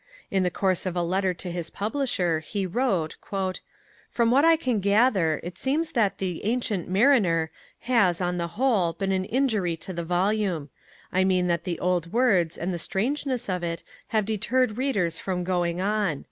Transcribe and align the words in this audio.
In 0.31 0.41
the 0.41 0.49
course 0.49 0.87
of 0.87 0.95
a 0.95 1.03
letter 1.03 1.31
to 1.35 1.51
his 1.51 1.69
publisher, 1.69 2.39
he 2.39 2.65
wrote: 2.65 3.17
From 4.09 4.31
what 4.31 4.43
I 4.43 4.55
can 4.57 4.79
gather 4.79 5.39
it 5.43 5.59
seems 5.59 5.91
that 5.91 6.17
The 6.17 6.41
Ancyent 6.43 6.87
Marinere 6.89 7.49
has, 7.81 8.19
on 8.19 8.39
the 8.39 8.47
whole, 8.57 8.93
been 8.93 9.11
an 9.11 9.25
injury 9.25 9.77
to 9.77 9.93
the 9.93 10.03
volume; 10.03 10.71
I 11.13 11.23
mean 11.23 11.45
that 11.49 11.65
the 11.65 11.79
old 11.79 12.11
words 12.11 12.57
and 12.57 12.73
the 12.73 12.79
strangeness 12.79 13.47
of 13.47 13.61
it 13.63 13.83
have 14.07 14.25
deterred 14.25 14.75
readers 14.77 15.19
from 15.19 15.43
going 15.43 15.79
on. 15.81 16.19